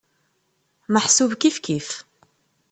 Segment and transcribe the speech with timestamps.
[0.93, 1.89] Meḥsub kifkif.